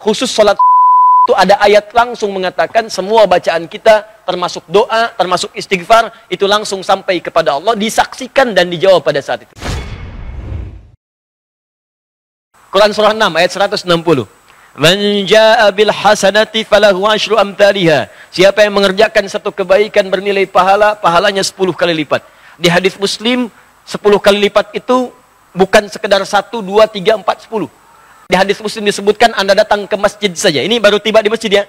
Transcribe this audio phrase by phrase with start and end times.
[0.00, 6.48] khusus sholat itu ada ayat langsung mengatakan semua bacaan kita termasuk doa, termasuk istighfar itu
[6.48, 9.52] langsung sampai kepada Allah disaksikan dan dijawab pada saat itu.
[12.72, 13.50] Quran surah 6 ayat
[13.84, 14.24] 160.
[14.80, 18.08] Man jaa bil hasanati falahu asyru amthaliha.
[18.32, 22.24] Siapa yang mengerjakan satu kebaikan bernilai pahala, pahalanya 10 kali lipat.
[22.56, 23.52] Di hadis Muslim
[23.84, 25.12] 10 kali lipat itu
[25.52, 27.79] bukan sekedar 1 2 3 4 10
[28.30, 30.62] di hadis muslim disebutkan Anda datang ke masjid saja.
[30.62, 31.66] Ini baru tiba di masjid ya.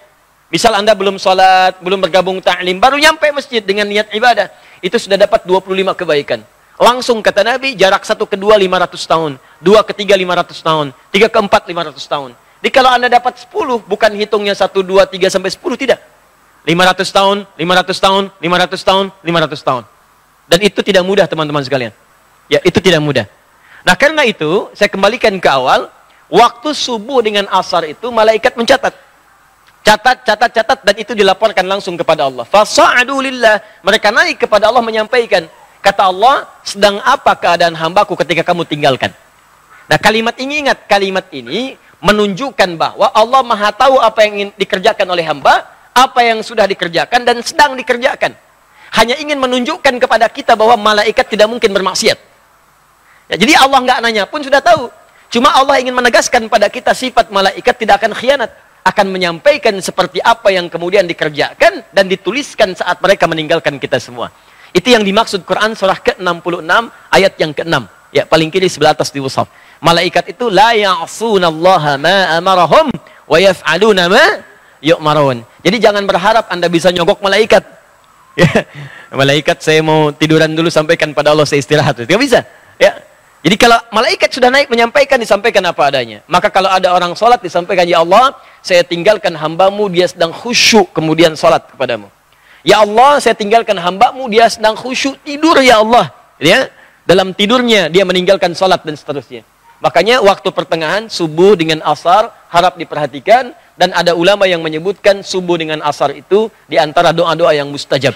[0.53, 4.53] Misal Anda belum sholat, belum bergabung ta'lim, baru nyampe masjid dengan niat ibadah.
[4.77, 6.45] Itu sudah dapat 25 kebaikan.
[6.77, 9.31] Langsung kata Nabi, jarak satu ke dua 500 tahun.
[9.57, 10.85] Dua ke tiga 500 tahun.
[11.09, 12.29] Tiga ke empat 500 tahun.
[12.61, 15.97] Jadi kalau Anda dapat 10, bukan hitungnya 1, 2, 3 sampai 10, tidak.
[16.61, 19.83] 500 tahun, 500 tahun, 500 tahun, 500 tahun.
[20.45, 21.93] Dan itu tidak mudah teman-teman sekalian.
[22.45, 23.25] Ya, itu tidak mudah.
[23.81, 25.89] Nah karena itu, saya kembalikan ke awal,
[26.31, 28.95] Waktu subuh dengan asar itu malaikat mencatat.
[29.83, 32.47] Catat, catat, catat dan itu dilaporkan langsung kepada Allah.
[32.47, 33.19] Fasa'adu.
[33.83, 35.51] Mereka naik kepada Allah menyampaikan.
[35.83, 39.11] Kata Allah, sedang apa keadaan hambaku ketika kamu tinggalkan?
[39.91, 45.07] Nah kalimat ini ingat, kalimat ini menunjukkan bahwa Allah maha tahu apa yang ingin dikerjakan
[45.11, 48.31] oleh hamba, apa yang sudah dikerjakan dan sedang dikerjakan.
[48.95, 52.15] Hanya ingin menunjukkan kepada kita bahwa malaikat tidak mungkin bermaksiat.
[53.27, 54.87] Ya, jadi Allah nggak nanya pun sudah tahu.
[55.31, 58.51] Cuma Allah ingin menegaskan pada kita sifat malaikat tidak akan khianat.
[58.81, 64.33] Akan menyampaikan seperti apa yang kemudian dikerjakan dan dituliskan saat mereka meninggalkan kita semua.
[64.75, 66.73] Itu yang dimaksud Quran surah ke-66
[67.13, 67.77] ayat yang ke-6.
[68.11, 69.47] Ya, paling kiri sebelah atas di Wusaf.
[69.79, 72.91] Malaikat itu la ya'sunallaha ma amarahum
[73.29, 74.25] wa yaf'aluna ma
[74.83, 75.45] yu'marun.
[75.61, 77.63] Jadi jangan berharap Anda bisa nyogok malaikat.
[78.31, 78.47] Ya,
[79.11, 81.99] malaikat saya mau tiduran dulu sampaikan pada Allah saya istirahat.
[82.07, 82.47] Tidak bisa.
[82.79, 82.95] Ya,
[83.41, 86.21] jadi kalau malaikat sudah naik menyampaikan, disampaikan apa adanya.
[86.29, 91.33] Maka kalau ada orang sholat, disampaikan, Ya Allah, saya tinggalkan hambamu, dia sedang khusyuk, kemudian
[91.33, 92.05] sholat kepadamu.
[92.61, 96.13] Ya Allah, saya tinggalkan hambamu, dia sedang khusyuk, tidur ya Allah.
[96.37, 96.69] Ya,
[97.09, 99.41] dalam tidurnya, dia meninggalkan sholat dan seterusnya.
[99.81, 103.57] Makanya waktu pertengahan, subuh dengan asar, harap diperhatikan.
[103.73, 108.13] Dan ada ulama yang menyebutkan subuh dengan asar itu, di antara doa-doa yang mustajab.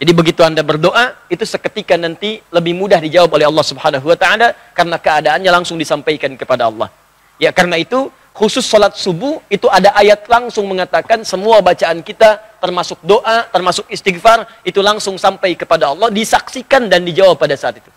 [0.00, 4.56] Jadi begitu Anda berdoa, itu seketika nanti lebih mudah dijawab oleh Allah Subhanahu wa taala
[4.72, 6.88] karena keadaannya langsung disampaikan kepada Allah.
[7.36, 12.96] Ya, karena itu khusus salat subuh itu ada ayat langsung mengatakan semua bacaan kita termasuk
[13.04, 17.90] doa, termasuk istighfar itu langsung sampai kepada Allah, disaksikan dan dijawab pada saat itu.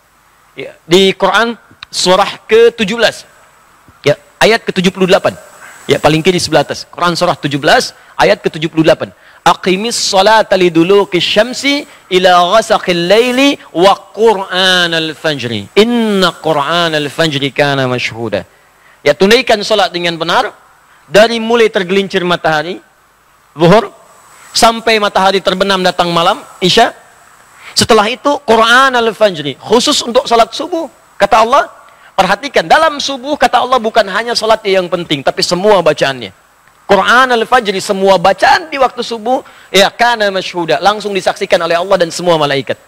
[0.60, 1.56] Ya, di Quran
[1.88, 3.24] surah ke-17.
[4.04, 5.26] Ya, ayat ke-78.
[5.88, 6.84] Ya, paling kiri sebelah atas.
[6.84, 7.56] Quran surah 17
[8.20, 11.84] ayat ke-78 aqimis salata liduluki syamsi
[12.16, 15.68] ila ghasaqil laili wa qur'anal fajri.
[15.76, 18.48] Inna qur'anal fajri kana mashhuda.
[19.04, 20.50] Ya tunaikan salat dengan benar.
[21.04, 22.80] Dari mulai tergelincir matahari
[23.52, 23.92] zuhur
[24.56, 26.96] sampai matahari terbenam datang malam isya.
[27.76, 30.88] Setelah itu Quran al-fajri khusus untuk salat subuh
[31.20, 31.68] kata Allah.
[32.14, 36.43] Perhatikan dalam subuh kata Allah bukan hanya salat yang penting tapi semua bacaannya
[36.94, 39.42] Quran al-fajri semua bacaan di waktu subuh
[39.74, 42.78] ya kana masyhuda langsung disaksikan oleh Allah dan semua malaikat.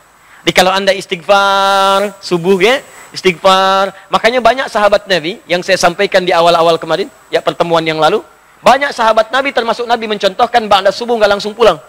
[0.46, 6.30] Jadi kalau Anda istighfar subuh ya, istighfar, makanya banyak sahabat Nabi yang saya sampaikan di
[6.30, 8.22] awal-awal kemarin, ya pertemuan yang lalu,
[8.62, 11.82] banyak sahabat Nabi termasuk Nabi mencontohkan ba'da subuh nggak langsung pulang.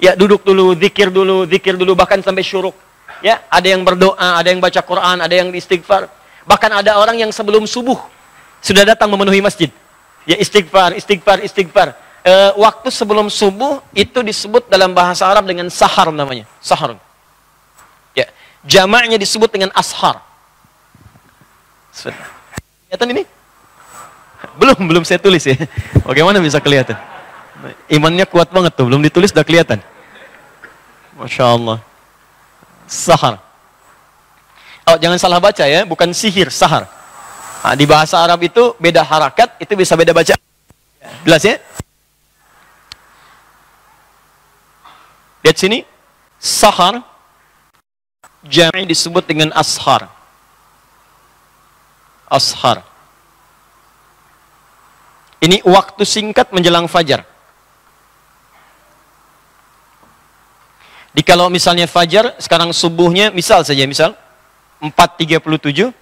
[0.00, 2.72] Ya duduk dulu, zikir dulu, zikir dulu bahkan sampai syuruk.
[3.20, 6.08] Ya, ada yang berdoa, ada yang baca Quran, ada yang istighfar.
[6.48, 8.00] Bahkan ada orang yang sebelum subuh
[8.64, 9.68] sudah datang memenuhi masjid.
[10.22, 11.88] Ya istighfar, istighfar, istighfar.
[12.22, 16.46] E, waktu sebelum subuh itu disebut dalam bahasa Arab dengan sahar namanya.
[16.62, 16.94] Sahar.
[18.14, 18.30] Ya,
[18.62, 20.22] jamaknya disebut dengan ashar.
[21.92, 23.22] Kelihatan ini?
[24.56, 25.58] Belum, belum saya tulis ya.
[26.06, 26.94] Bagaimana bisa kelihatan?
[27.90, 29.78] Imannya kuat banget tuh, belum ditulis udah kelihatan.
[31.18, 31.78] Masya Allah.
[32.86, 33.38] Sahar.
[34.82, 36.90] Oh, jangan salah baca ya, bukan sihir, sahar.
[37.62, 40.34] Nah, di bahasa Arab itu beda harakat, itu bisa beda baca.
[41.22, 41.56] Jelas ya?
[45.46, 45.86] Lihat sini.
[46.42, 47.06] Sahar.
[48.42, 50.10] Jami disebut dengan ashar.
[52.26, 52.82] Ashar.
[55.38, 57.22] Ini waktu singkat menjelang fajar.
[61.12, 64.16] Di kalau misalnya fajar, sekarang subuhnya, misal saja, misal,
[64.80, 65.92] 4.37,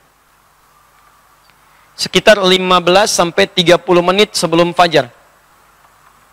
[2.01, 2.57] sekitar 15
[3.05, 5.13] sampai 30 menit sebelum fajar.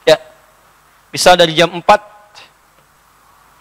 [0.07, 0.15] Ya.
[1.11, 3.59] Bisa dari jam 4.07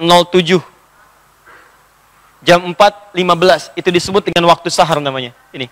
[2.46, 5.34] jam 4.15 itu disebut dengan waktu sahar namanya.
[5.50, 5.66] Ini.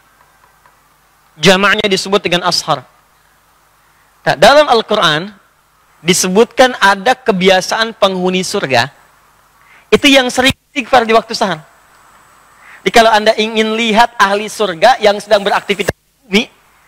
[1.38, 2.82] Jamaknya disebut dengan ashar.
[4.26, 5.30] Nah, dalam Al-Quran
[6.02, 8.90] disebutkan ada kebiasaan penghuni surga
[9.94, 11.62] itu yang sering istighfar di waktu sahar.
[12.82, 16.42] Jadi kalau anda ingin lihat ahli surga yang sedang beraktivitas di bumi,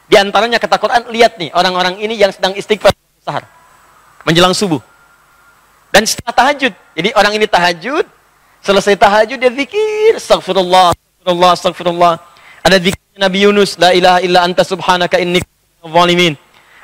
[0.06, 3.44] di antaranya kata Quran, lihat nih orang-orang ini yang sedang istighfar sahar.
[4.24, 4.80] Menjelang subuh.
[5.90, 6.72] Dan setelah tahajud.
[6.96, 8.04] Jadi orang ini tahajud,
[8.62, 12.14] selesai tahajud dia zikir, astagfirullah, astagfirullah, astagfirullah.
[12.66, 15.42] Ada zikirnya Nabi Yunus, la ilaha illa anta subhanaka inni
[15.82, 16.34] zalimin.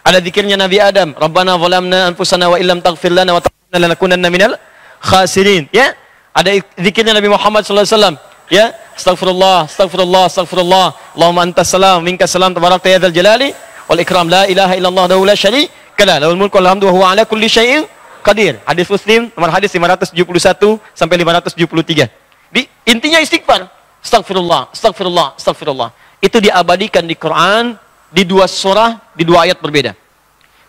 [0.02, 4.54] Ada zikirnya Nabi Adam, Rabbana zalamna anfusana wa illam taghfir lana wa tarhamna lanakunanna minal
[5.02, 5.70] khasirin.
[5.70, 5.94] Ya,
[6.34, 8.16] ada zikirnya Nabi Muhammad sallallahu alaihi wasallam.
[8.52, 10.92] Ya, astagfirullah, astagfirullah, astagfirullah.
[11.16, 13.48] Allahumma antas salam, minka salam, tabarakta ya dzal jalali
[13.88, 14.28] wal ikram.
[14.28, 16.20] La ilaha illallah wa la syarika la.
[16.20, 17.88] Lahul mulku wal hamdu wa huwa ala kulli syai'in
[18.20, 18.60] qadir.
[18.68, 22.12] Hadis Muslim nomor hadis 571 sampai 573.
[22.52, 23.72] Di intinya istighfar.
[24.04, 25.88] Astagfirullah, astagfirullah, astagfirullah.
[26.20, 27.80] Itu diabadikan di Quran
[28.12, 29.96] di dua surah, di dua ayat berbeda.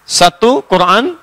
[0.07, 1.19] Satu Quran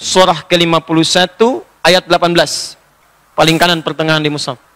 [0.00, 1.36] surah ke-51
[1.84, 3.36] ayat 18.
[3.36, 4.67] Paling kanan pertengahan di mushaf.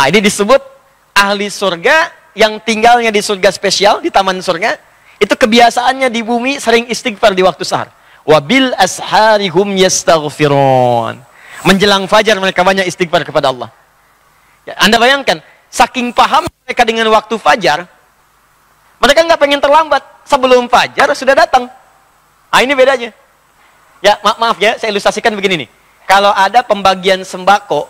[0.00, 0.64] Nah, ini disebut
[1.12, 4.80] ahli surga yang tinggalnya di surga spesial, di taman surga.
[5.20, 7.92] Itu kebiasaannya di bumi sering istighfar di waktu sahar.
[8.24, 11.20] Wabil asharihum yastaghfirun.
[11.68, 13.68] Menjelang fajar mereka banyak istighfar kepada Allah.
[14.64, 17.84] Ya, anda bayangkan, saking paham mereka dengan waktu fajar,
[19.04, 20.00] mereka nggak pengen terlambat.
[20.24, 21.68] Sebelum fajar sudah datang.
[22.48, 23.12] Ah ini bedanya.
[24.00, 25.68] Ya maaf, maaf ya, saya ilustrasikan begini nih.
[26.08, 27.84] Kalau ada pembagian sembako,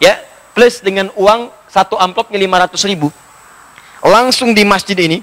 [0.00, 0.16] ya
[0.58, 3.14] plus dengan uang satu amplopnya 500 ribu,
[4.02, 5.22] langsung di masjid ini,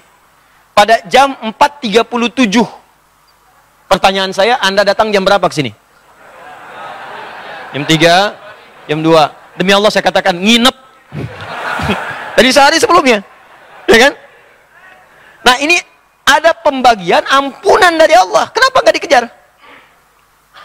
[0.71, 2.63] pada jam 4.37,
[3.91, 5.75] pertanyaan saya, Anda datang jam berapa ke sini?
[7.75, 9.59] Jam 3, jam 2.
[9.59, 10.75] Demi Allah saya katakan nginep.
[12.39, 13.19] Dari sehari sebelumnya.
[13.91, 14.13] Ya kan?
[15.43, 15.75] Nah, ini
[16.23, 18.47] ada pembagian ampunan dari Allah.
[18.55, 19.23] Kenapa nggak dikejar?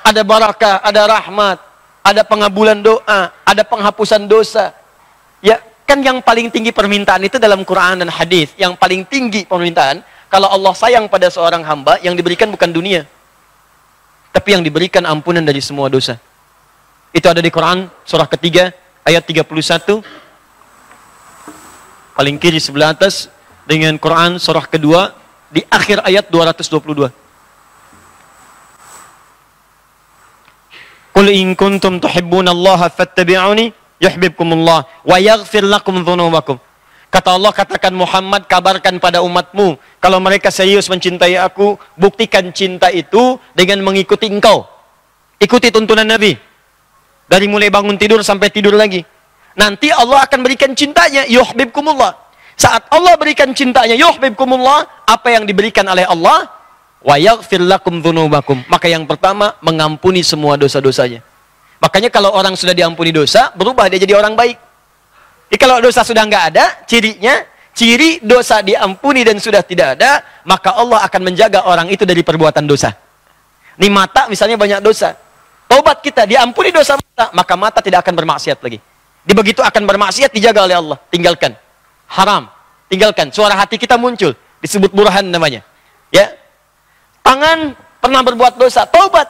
[0.06, 1.58] Ada barakah, ada rahmat,
[2.00, 4.73] ada pengabulan doa, ada penghapusan dosa.
[5.44, 8.52] Ya, kan yang paling tinggi permintaan itu dalam Quran dan hadis.
[8.56, 13.05] Yang paling tinggi permintaan kalau Allah sayang pada seorang hamba yang diberikan bukan dunia.
[14.31, 16.17] Tapi yang diberikan ampunan dari semua dosa.
[17.11, 18.70] Itu ada di Quran surah ketiga
[19.03, 19.43] ayat 31
[22.14, 23.26] paling kiri sebelah atas
[23.67, 25.11] dengan Quran surah kedua
[25.50, 27.19] di akhir ayat 222.
[31.11, 36.59] Qul in kuntum tuhibbunallaha fattabi'uni yuhibbukumullah wa yaghfir lakum dhunubakum.
[37.11, 43.35] Kata Allah katakan Muhammad kabarkan pada umatmu kalau mereka serius mencintai aku buktikan cinta itu
[43.59, 44.62] dengan mengikuti engkau.
[45.43, 46.39] Ikuti tuntunan Nabi.
[47.27, 49.03] Dari mulai bangun tidur sampai tidur lagi.
[49.59, 52.15] Nanti Allah akan berikan cintanya, yuhibbukumullah.
[52.55, 56.47] Saat Allah berikan cintanya, yuhibbukumullah, apa yang diberikan oleh Allah?
[57.00, 58.61] Wa yaghfir lakum dzunubakum.
[58.69, 61.25] Maka yang pertama, mengampuni semua dosa-dosanya.
[61.81, 64.56] Makanya kalau orang sudah diampuni dosa, berubah dia jadi orang baik.
[65.49, 67.41] Jadi kalau dosa sudah nggak ada, cirinya,
[67.73, 72.69] ciri dosa diampuni dan sudah tidak ada, maka Allah akan menjaga orang itu dari perbuatan
[72.69, 72.93] dosa.
[73.81, 75.17] Ini mata misalnya banyak dosa.
[75.64, 78.79] Tobat kita, diampuni dosa mata, maka mata tidak akan bermaksiat lagi.
[79.25, 80.99] Di begitu akan bermaksiat dijaga oleh Allah.
[81.08, 81.56] Tinggalkan.
[82.11, 82.50] Haram.
[82.91, 83.31] Tinggalkan.
[83.31, 84.35] Suara hati kita muncul.
[84.61, 85.62] Disebut burhan namanya.
[86.11, 86.40] Ya.
[87.20, 88.84] Tangan pernah berbuat dosa.
[88.89, 89.29] Tobat.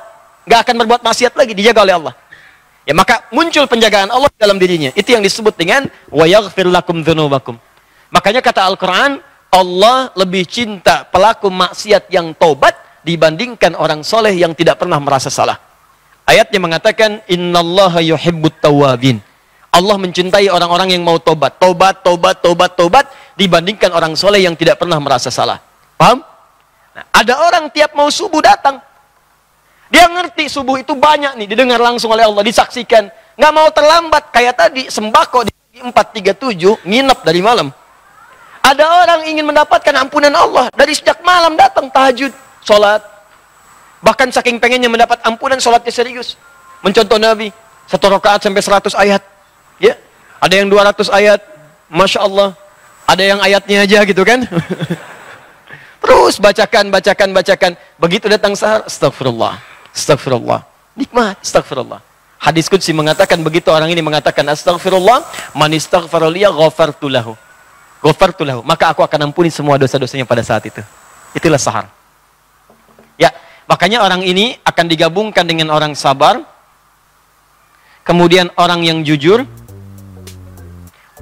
[0.49, 1.52] Gak akan berbuat maksiat lagi.
[1.52, 2.14] Dijaga oleh Allah.
[2.88, 4.90] Ya maka muncul penjagaan Allah dalam dirinya.
[4.97, 7.54] Itu yang disebut dengan wa yaghfir lakum dzunubakum.
[8.11, 12.75] Makanya kata Al-Qur'an, Allah lebih cinta pelaku maksiat yang tobat
[13.06, 15.59] dibandingkan orang soleh yang tidak pernah merasa salah.
[16.26, 19.18] Ayatnya mengatakan innallaha yuhibbut tawabin.
[19.70, 23.06] Allah mencintai orang-orang yang mau tobat, tobat, tobat, tobat, tobat
[23.38, 25.62] dibandingkan orang soleh yang tidak pernah merasa salah.
[25.94, 26.26] Paham?
[27.09, 28.80] Ada orang tiap mau subuh datang.
[29.90, 33.11] Dia ngerti subuh itu banyak nih, didengar langsung oleh Allah, disaksikan.
[33.35, 35.52] Nggak mau terlambat, kayak tadi sembako di
[35.83, 37.69] 437, nginep dari malam.
[38.61, 42.30] Ada orang ingin mendapatkan ampunan Allah, dari sejak malam datang tahajud,
[42.62, 43.02] sholat,
[44.00, 46.37] Bahkan saking pengennya mendapat ampunan sholatnya serius.
[46.80, 47.52] Mencontoh Nabi.
[47.85, 49.21] Satu rakaat sampai seratus ayat.
[49.76, 49.97] Ya.
[50.40, 51.45] Ada yang dua ratus ayat.
[51.92, 52.57] Masya Allah.
[53.04, 54.40] Ada yang ayatnya aja gitu kan.
[56.00, 57.73] Terus bacakan, bacakan, bacakan.
[58.00, 58.88] Begitu datang sahar.
[58.88, 59.61] Astagfirullah.
[59.92, 60.64] Astagfirullah.
[60.97, 61.38] Nikmat.
[61.45, 62.00] Astagfirullah.
[62.40, 65.21] Hadis Qudsi mengatakan begitu orang ini mengatakan astagfirullah
[65.52, 67.37] man istaghfaraliya ghafartu lahu.
[68.00, 68.64] Ghafartu lahu.
[68.64, 70.80] Maka aku akan ampuni semua dosa-dosanya pada saat itu.
[71.37, 71.92] Itulah sahar.
[73.21, 73.28] Ya,
[73.71, 76.42] Makanya orang ini akan digabungkan dengan orang sabar,
[78.02, 79.47] kemudian orang yang jujur,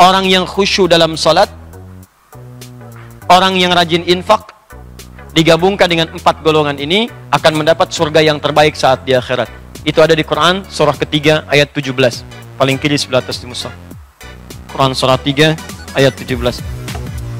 [0.00, 1.52] orang yang khusyuk dalam salat,
[3.28, 4.48] orang yang rajin infak,
[5.32, 9.48] digabungkan dengan empat golongan ini akan mendapat surga yang terbaik saat di akhirat.
[9.84, 11.96] Itu ada di Quran surah ketiga ayat 17.
[12.58, 13.70] Paling kiri sebelah atas di Musa.
[14.68, 16.77] Quran surah 3 ayat 17.